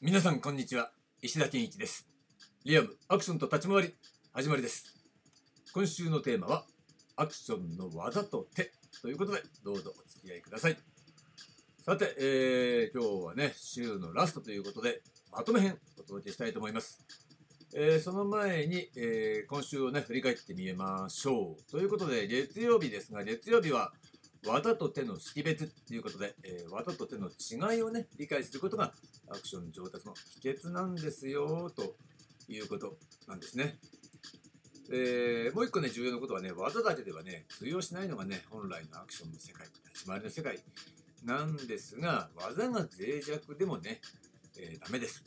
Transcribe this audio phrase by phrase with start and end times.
[0.00, 0.92] 皆さんこんにちは。
[1.22, 2.06] 石田健一です。
[2.64, 3.94] リアムアクションと立ち回り
[4.32, 4.94] 始まりです。
[5.74, 6.66] 今週のテーマは
[7.16, 8.70] アクションの技と手
[9.02, 10.76] ということでどうぞお付き合いください。
[11.84, 15.02] さて、えー、今日はね週のラストということで
[15.32, 17.04] まとめ編お届けしたいと思います。
[17.74, 21.70] えー、その前に、えー、今週をね振り返ってみましょう。
[21.72, 23.92] ということで月曜日ですが月曜日は
[24.46, 28.92] 技と手の識別っていうことで、えー、技と手の違いをね、理解することが
[29.28, 31.96] アクション上達の秘訣なんですよ、と
[32.48, 32.96] いうこと
[33.26, 33.78] なんですね。
[34.90, 40.58] えー、もう一個ね、重要なことはね、技だけではね、通用しないのがね、本来のアクションの世界、立ち回りの世界
[41.24, 44.00] なんですが、技が脆弱でもね、
[44.58, 45.24] えー、ダメです。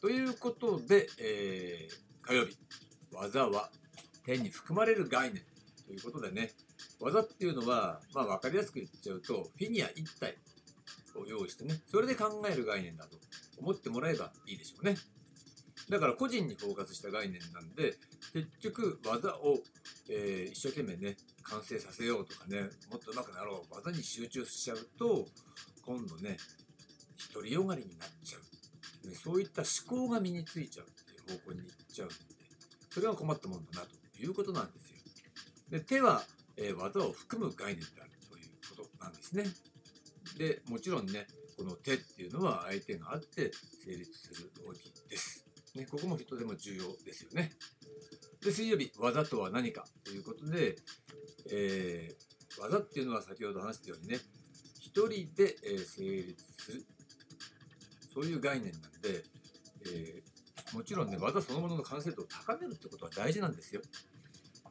[0.00, 2.58] ということで、えー、火曜日、
[3.12, 3.70] 技は
[4.24, 5.42] 手に含まれる概念
[5.86, 6.50] ということでね、
[7.00, 10.36] 技っていうのは、まあ、分かりやすく言っちゃうとフィギュア1体
[11.18, 13.16] を用意してねそれで考える概念だと
[13.58, 14.96] 思ってもらえばいいでしょうね。
[15.90, 17.94] だから個人にフォーカスした概念なんで
[18.32, 19.58] 結局技を、
[20.10, 25.26] えー、一生懸命ね完成させようとかねもっと上手くなろう技に集中しちゃうと
[25.84, 26.38] 今度ね
[27.32, 28.38] 独りよがりになっちゃ
[29.04, 32.14] う、ね、そういった思考が身についちゃうっていう方向に行っちゃうんで
[32.90, 33.88] それは困ったもんだなと
[34.20, 34.96] いうことなんですよ。
[35.70, 36.22] で手は
[36.56, 39.44] えー、技を含む概念であるということなんですね。
[40.38, 41.26] で、もちろんね、
[41.56, 43.50] この手っていうのは相手があって
[43.84, 45.46] 成立する動きです。
[45.74, 47.52] ね、ここもとても重要ですよね。
[48.42, 50.76] で、水曜日、技とは何かということで、
[51.50, 54.18] えー、技っていうのは先ほど話したようにね、
[54.80, 56.86] 一人で、え成立する、
[58.14, 59.24] そういう概念なんで、
[59.92, 63.82] えー、もちろんね、技そのものの完成度を高めるってことは大事なんですよ。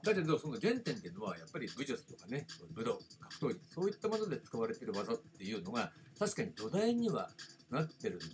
[0.06, 3.00] だけどその原点っていうのはやっぱり武術とかね武道
[3.40, 7.30] 格闘技そういったもので使われてる技っていうのが確かに土台には
[7.72, 8.26] なってるんだ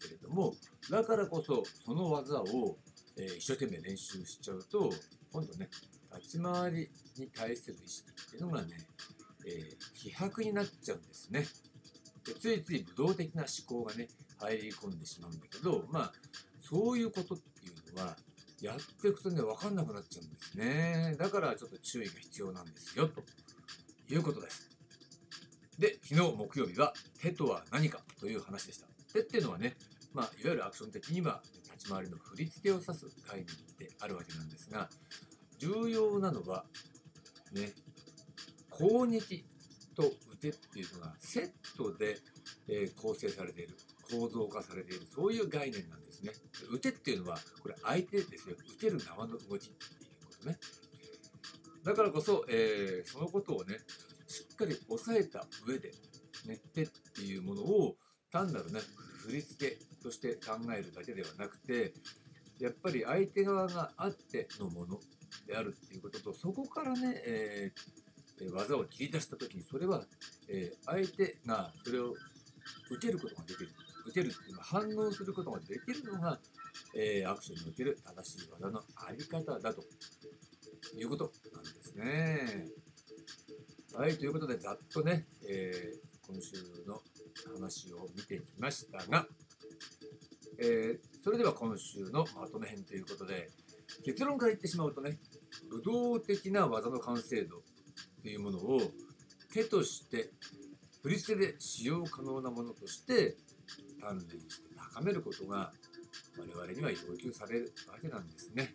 [0.00, 0.54] けれども
[0.90, 2.78] だからこそその技を、
[3.18, 4.90] えー、一生懸命練習しちゃうと
[5.30, 5.68] 今度ね
[6.16, 8.68] 立ち回りに対する意識っていうのがね、
[9.46, 11.44] えー、希薄になっちゃうんですね。
[12.24, 14.08] でついつい武道的な思考がね
[14.40, 16.12] 入り込んでしまうんだけどまあ
[16.62, 18.16] そういうことっていうのは
[18.60, 21.16] やっていくとね、分かんなくなっちゃうんですね。
[21.18, 23.22] だからちょっと注意が必要なんですよ、と
[24.08, 24.70] いうことです。
[25.78, 28.86] で、昨日木曜日は手とは何かという話でした。
[29.12, 29.76] 手っていうのはね、
[30.12, 31.42] まあ、いわゆるアクション的には
[31.72, 33.46] 立ち回りの振り付けを指す概念
[33.78, 34.88] であるわけなんですが、
[35.58, 36.64] 重要なのは、
[37.52, 37.72] ね、
[38.70, 39.44] 攻撃
[39.96, 42.18] と腕っていうのがセットで、
[42.68, 43.76] えー、構成されている、
[44.18, 46.32] 構造化されている、そういう概念なんですね。
[46.70, 48.56] 打てっていうのは、これ相手ですよ。
[48.56, 50.58] 打てる側の動きっていうことね。
[51.84, 53.78] だからこそ、えー、そのことをね、
[54.26, 55.92] しっかり押さえた上で、
[56.46, 57.96] ね、手っていうものを
[58.30, 58.80] 単なるね、
[59.26, 61.94] 振り付けとして考えるだけではなくて、
[62.58, 65.00] やっぱり相手側があってのもの
[65.46, 70.04] であるっていうことと、そこからね、えー、技を切り出した時に、それは、
[70.48, 72.14] えー、相手がそれを
[72.90, 73.70] 受けることができる。
[74.06, 76.38] 打てるっていうのは反応することができるのが、
[76.94, 79.82] えー、アクションにおける正しい技のあり方だと
[80.96, 82.66] いうことなんですね。
[83.96, 86.56] はい、ということでざっとね、えー、今週
[86.86, 87.00] の
[87.54, 89.26] 話を見てきましたが、
[90.58, 93.50] えー、それでは今週のまとめ編ということで
[94.04, 95.18] 結論から言ってしまうとね
[95.70, 97.62] 武道的な技の完成度
[98.22, 98.80] というものを
[99.52, 100.30] 手として
[101.02, 103.36] 振り付けで使用可能なものとして
[104.04, 105.72] 鍛錬して高めることが
[106.38, 108.74] 我々には要求されるわけなんですね。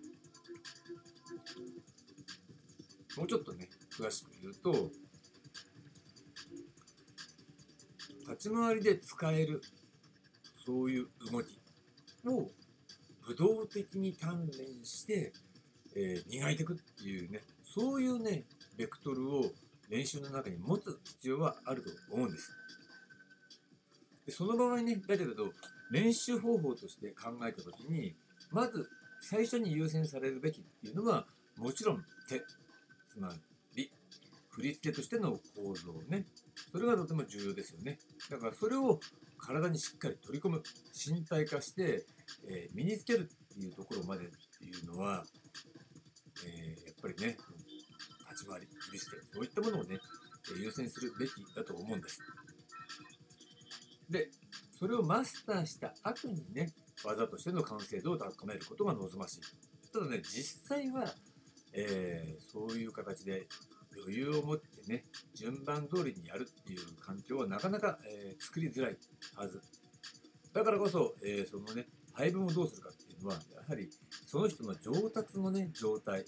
[3.15, 4.89] もうちょっとね、詳しく言うと、
[8.29, 9.61] 立ち回りで使える
[10.65, 11.59] そういう動き
[12.25, 12.49] を
[13.27, 15.33] 武道的に鍛錬して、
[15.95, 18.45] えー、磨いていくっていうね、そういうね、
[18.77, 19.45] ベクトルを
[19.89, 22.51] 練習の中に持つ必要はあると思うんです。
[24.29, 25.51] でその場合ねだけれど
[25.91, 28.15] 練習方法として考えた時に
[28.51, 28.87] まず
[29.21, 31.25] 最初に優先されるべきっていうのは
[31.57, 32.41] もちろん手。
[33.11, 33.33] つま
[33.75, 33.91] り
[34.49, 36.25] 振り付けとしての構造ね。
[36.71, 37.97] それがとても重要ですよね。
[38.29, 38.99] だからそれを
[39.39, 40.61] 体にしっかり取り込む。
[40.93, 42.05] 身体化して、
[42.47, 45.23] えー、身につけるっていうところまでっていうのは、
[46.45, 47.35] えー、やっぱりね
[48.29, 49.97] 立ち回り振り付けそういったものをね
[50.55, 52.19] 優先するべきだと思うんです。
[54.09, 54.29] で、
[54.77, 56.71] それをマスターした後にね、
[57.03, 59.41] 技としての完成度を高めることが望ましい。
[59.91, 61.13] ただね、実際は、
[61.73, 63.47] えー、そういう形で
[63.97, 65.03] 余裕を持ってね、
[65.33, 68.97] 順番通りにやるっていう環境はなかなか、えー、作りづらい
[69.35, 69.61] はず。
[70.53, 71.87] だからこそ、えーそのね
[72.19, 73.89] 配分をどうするかっていうのはやはり
[74.27, 76.23] その人の上達のね状態っ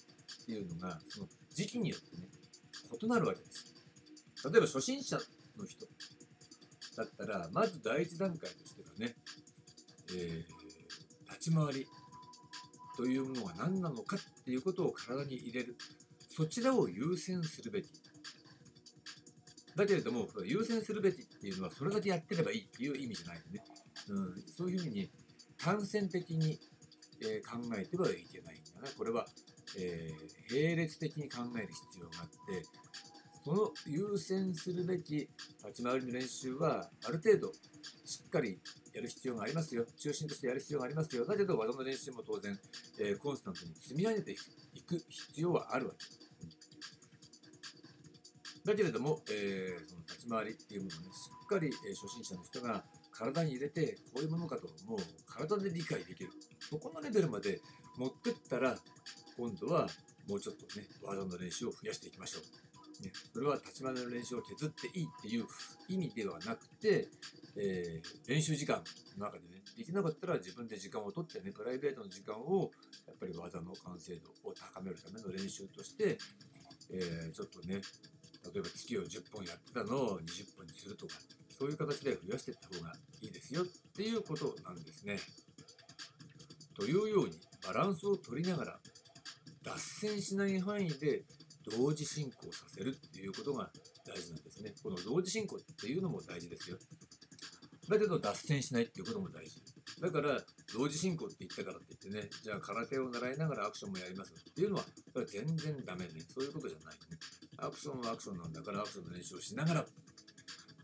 [0.45, 2.23] ていうのがその時期によってね
[3.01, 3.75] 異なるわけです
[4.49, 5.17] 例えば初心者
[5.57, 5.85] の人
[7.01, 9.15] だったらまず第一段階としてはね、
[10.15, 10.61] えー
[11.31, 11.87] 立ち回り
[12.95, 15.75] というものが何なのかっていうことを体に入れる。
[16.29, 17.87] そちらを優先するべき。
[19.75, 23.63] だけれども優先するべきっていうのはそれだけやってればいいっていう意味じゃないよね、
[24.09, 25.09] うん、そういうふうに
[25.57, 26.59] 単線的に、
[27.23, 28.87] え考えてはいけないんだな。
[28.95, 29.25] これは、
[29.79, 32.67] えー並列的に考える必要があって
[33.43, 37.51] その優先するべき立ち回りの練習はある程度
[38.05, 38.59] しっかり
[38.93, 39.85] やる必要がありますよ。
[39.97, 41.25] 中心としてやる必要がありますよ。
[41.25, 42.59] だけど技の練習も当然、
[42.99, 46.05] えーコンスタントに積み上げていく必要はあるわけ。
[48.63, 56.29] だけれども、えーその立ち回りっていうものをねしっかり、えー初心者の人が体に入れてこういうものかともう体で理解できる。
[56.59, 57.59] そこのレベルまで
[57.97, 58.77] 持ってったら
[59.37, 59.87] 今度は
[60.27, 62.43] もうちょっとね技の練習を増やしていきましょう、
[63.01, 65.45] ね、それは立ち回りの練習を削っていいっていう
[65.89, 67.07] 意味ではなくて、
[67.57, 68.81] えー練習時間
[69.17, 72.71] の中でねできなかったら自分で時間を取ってねプライベートの時間を
[73.07, 76.17] やっぱり技の完成度を高めるための練習として、
[76.91, 77.81] えーちょっとね
[78.53, 81.13] 例えば月を10本やってたのを20本にするとか
[81.57, 83.65] そういう形で増やしていった方がいいですよっ
[83.95, 85.19] ていうことなんですね。
[86.75, 88.79] というようにバランスを取りながら
[89.63, 91.23] 脱線しない範囲で
[91.69, 93.69] 同時進行させるっていうことが
[94.05, 94.73] 大事なんですね。
[94.83, 96.77] この同時進行っていうのも大事ですよ。
[97.89, 99.61] だけど脱線しないっていうことも大事。
[100.01, 100.39] だから
[100.73, 106.11] 同時進行って言ったからって言ってね、じゃあ空手を習いながらアクションもやりますっていうのは、それは全然ダメね。
[106.33, 107.17] そういうことじゃない、ね。
[107.57, 109.85] アクションはアクションなんだからアクションの練習をしながら、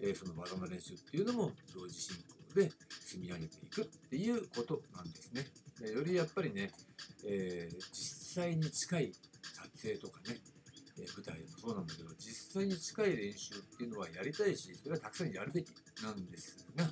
[0.01, 2.69] えーその技の練習っていうのも同時進行で
[3.05, 5.47] 積み上げていくっていうことなんですね。
[5.91, 6.71] よりやっぱりね、
[7.25, 9.11] えー実際に近い
[9.55, 10.37] 撮影とかね、
[10.99, 15.67] えー舞台でもそうなんだけど、実際に近い練習っていうのはやりたいし、それはたくさんやるべき
[16.03, 16.89] なんですが、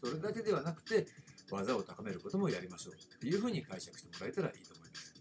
[0.00, 1.06] それだけではなくて、
[1.50, 5.14] 技を高めることもやりましょうっていうふうに解釈してもらえたらいいと思います。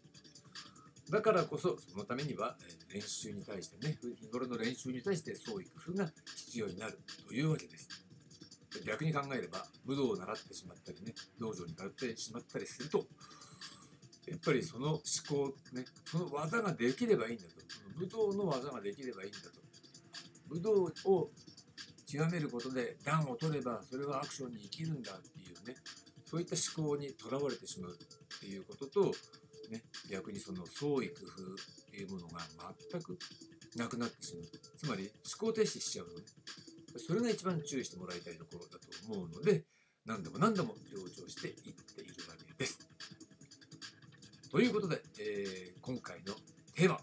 [1.11, 7.87] だからこそ、そのためには、えー練習に対してね、日頃の練習に対して創意工夫が必要になるというわけです。
[8.85, 13.05] 逆に考えれば、武道を習ってしまったりね、道場に通ってしまったりすると、
[14.31, 17.49] やっぱりその思考、ね、その技ができればいいんだと。
[17.99, 19.59] 武道の技ができればいいんだと。
[20.47, 20.71] 武道
[21.05, 21.29] を
[22.07, 25.75] 極めることで段を取ればそれはアクションに生きるんだっていうね
[26.25, 29.11] そういった思考にとらわれてしまうっていうことと、
[29.69, 32.39] ね、逆にその創意工夫っていうものが
[32.89, 33.17] 全く
[33.75, 34.45] なくなってしまう
[34.77, 36.21] つまり思考停止しちゃうのね
[36.97, 39.63] それが一番注意してもらいたいところだと思うので
[40.05, 41.90] 何度も何度も強調していって。
[44.51, 46.33] ということで、えー今回の
[46.75, 46.99] テーマ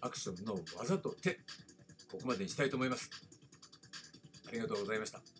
[0.00, 1.34] アクションの技と手
[2.10, 3.10] ここまでにしたいと思います。
[4.48, 5.35] ありがとうございました。